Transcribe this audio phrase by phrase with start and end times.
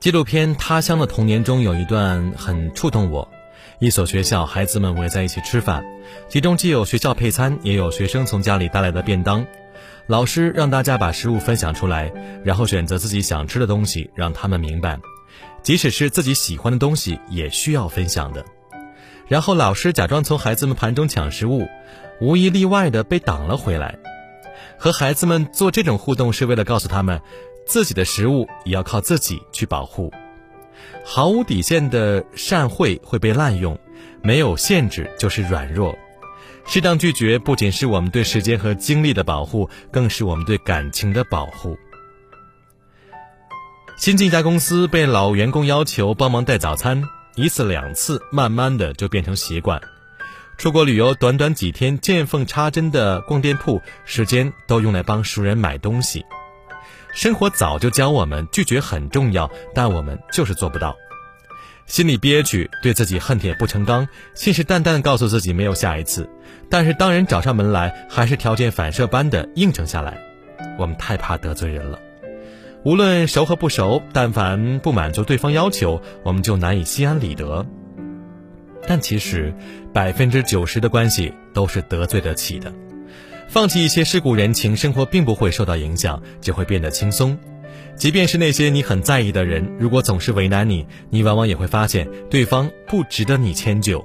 [0.00, 3.30] 纪录片《他乡的童年》中有一段很触动我。
[3.78, 5.84] 一所学校，孩子们围在一起吃饭，
[6.28, 9.46] 其中既有学校配餐，也有学生从家里带来的便当。
[10.08, 14.98] 老师让大家把食物分享出来，然后选择自己想吃的东西，让他们明白，
[15.62, 18.44] 即使是自己喜欢的东西，也需要分享的。
[19.28, 21.66] 然后老师假装从孩子们盘中抢食物，
[22.20, 23.98] 无一例外的被挡了回来。
[24.78, 27.20] 和孩子们做这种互动，是为了告诉他们。
[27.64, 30.12] 自己的食物也要靠自己去保护，
[31.04, 33.78] 毫无底线的善惠会被滥用，
[34.20, 35.96] 没有限制就是软弱。
[36.66, 41.78] 适当拒绝不仅是我们对时间和精力的保护，更是我们对感情的保护。
[43.96, 47.04] 新进一家公司，被老员工要求帮忙带早餐，
[47.36, 49.80] 一次两次，慢慢的就变成习惯。
[50.58, 56.24] 出国旅游，短短几天，见缝插针的逛店铺，时间都用来帮熟人买东西。
[57.12, 60.96] 生活早就教我们拒绝很重要，但我们就是做不到。
[61.86, 66.28] 心里憋屈，对自己恨铁不成钢，信誓旦旦的告诉自己没有下一次。
[66.70, 70.18] 但是当人找上门来，还是条件反射般的应承下来。
[70.78, 71.98] 我们太怕得罪人了，
[72.84, 77.64] 无论熟和不熟，但凡不满足对方要求，我们就难以心安理得。
[78.88, 79.54] 但其实，
[79.92, 82.72] 百分之九十的关系都是得罪得起的。
[83.46, 87.38] 放弃一些世故人情，生活并不会受到影响，只会变得轻松。
[87.94, 94.04] 即便是那些你很在意的人，如果总是为难你，你往往也会发现对方不值得你迁就。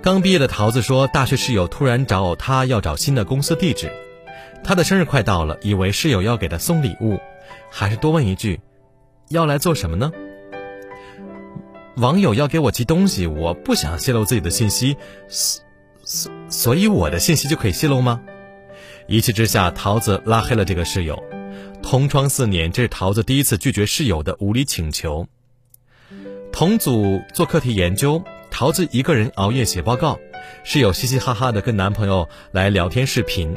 [0.00, 3.90] 刚毕业的桃子说，大学室友突然找他要找新的公司地址，
[4.62, 7.20] 他的生日快到了，以为室友要给他送礼物，
[7.70, 8.60] 还是多问一句
[9.28, 10.12] ：“要来做什么呢？”
[11.98, 14.96] 网友要给我寄东西，我不想泄露自己的信息。
[15.28, 18.20] 所所以我的信息就可以泄露吗？
[19.06, 21.22] 一气之下，桃子拉黑了这个室友。
[21.82, 25.28] 同窗四年，这是桃子第一次拒绝室友的无理请求。
[26.50, 30.18] 同组做课题研究，桃子一个人熬夜写报告，
[30.64, 33.54] 室友嘻嘻哈哈的跟男朋友来聊天视频。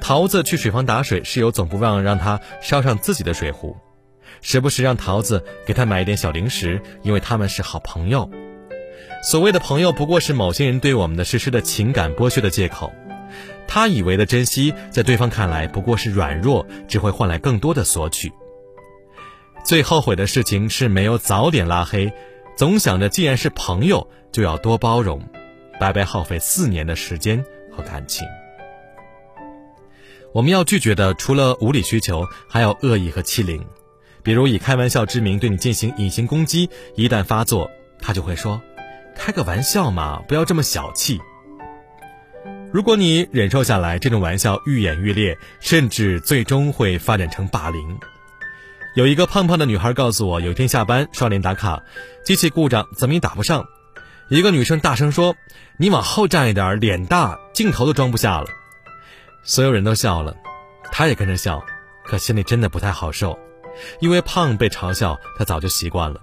[0.00, 3.76] 桃子去水房打水，室友总不忘让她烧上自己的水壶，
[4.40, 8.30] 时不时让桃子给他买一点小零食，因为他们是好朋友。
[9.22, 12.92] 所谓的朋友，不过是某些人对我们的实施的情感剥削的借口。
[13.66, 18.32] 他以为的珍惜，在对方看来不过是软弱，只会换来更多的索取。
[19.64, 22.12] 最后悔的事情是没有早点拉黑，
[22.56, 25.20] 总想着既然是朋友，就要多包容，
[25.80, 28.24] 白白耗费四年的时间和感情。
[30.36, 33.64] 我们要拒绝的，除了无理需求，还有恶意和欺凌，
[34.22, 37.70] 比如以开玩笑之名对你进行隐形攻击，一旦发作，
[38.02, 38.60] 他就会说。
[39.16, 41.18] 开个玩笑嘛，不要这么小气。
[42.70, 47.98] 如果你忍受下来，这种玩笑愈演愈烈，甚至最终会发展成霸凌。
[48.94, 51.82] 有一个胖胖的女孩告诉我，有一天下班刷脸打卡，
[52.26, 53.64] 机器故障，怎么也打不上。
[54.28, 55.34] 一个女生大声说
[55.80, 58.48] ：“你往后站一点，脸大，镜头都装不下了。”
[59.46, 60.36] 所有人都笑了，
[60.90, 61.64] 他也跟着笑，
[62.04, 63.38] 可心里真的不太好受，
[64.00, 66.20] 因为胖被嘲笑，他早就习惯了。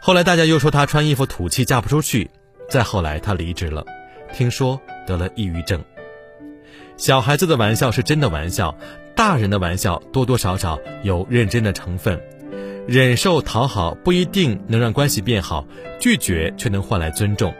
[0.00, 2.28] 后来大家又说他穿衣服土气，嫁不出去。
[2.68, 3.84] 再后来他离职了，
[4.32, 5.82] 听说得了抑郁症。
[6.96, 8.76] 小孩子的玩笑是真的玩笑，
[9.14, 12.20] 大人的玩笑多多少少有认真的成分。
[12.88, 15.64] 忍受讨好不一定能让关系变好，
[16.00, 17.54] 拒绝却能换来尊重。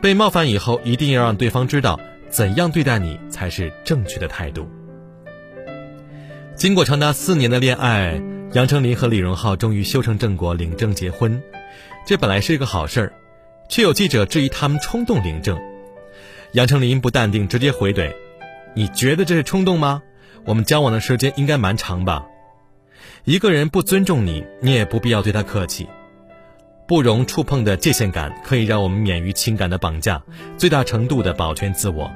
[0.00, 1.98] 被冒犯以后，一定要让对方知道
[2.30, 4.68] 怎样对待你才是正确的态度。
[6.54, 8.20] 经过长达四年的恋爱，
[8.52, 11.40] 杨丞琳和李荣浩终于修成正果，领证结婚。
[12.06, 13.12] 这本来是一个好事儿，
[13.68, 15.58] 却有记者质疑他们冲动领证。
[16.52, 18.12] 杨丞琳不淡定，直接回怼
[18.74, 20.02] ：“你觉得这是冲动吗？
[20.44, 22.26] 我们交往的时间应该蛮长吧？
[23.24, 25.86] 一个人不尊重你，你也不必要对他客气。
[26.88, 30.22] 不容触碰的界限感可以让我们免于情感的绑架，
[30.56, 32.10] 最大程度的保全自我。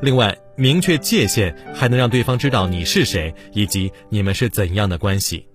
[0.00, 5.46] 另外，明确界限还能让对方知道你是谁，以及你们是怎样的关系。”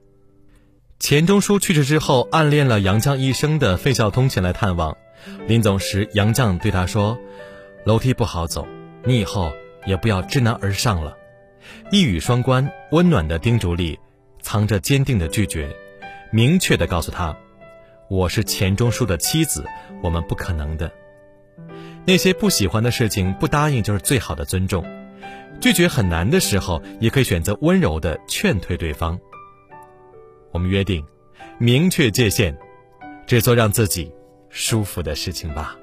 [0.97, 4.95] 钱钟书去世之后，暗恋了杨绛一生的费孝通前来探望。
[5.45, 7.19] 临走时，杨绛对他说
[7.83, 8.65] ：“楼梯不好走，
[9.03, 9.51] 你以后
[9.85, 11.17] 也不要知难而上了。”
[11.91, 13.99] 一语双关，温暖的叮嘱里
[14.41, 15.69] 藏着坚定的拒绝，
[16.31, 17.35] 明确的告诉他
[18.09, 19.65] ：“我是钱钟书的妻子，
[20.01, 20.89] 我们不可能的。
[22.05, 24.85] 那些不喜欢的事情，不答应就是最好的尊重。
[25.59, 29.19] 拒绝很难的时候，也可以选择温柔的劝退对方。”
[30.53, 31.05] 我们约定，
[31.57, 32.57] 明确界限，
[33.25, 34.09] 只做让自己
[34.49, 35.75] 舒服的事情吧。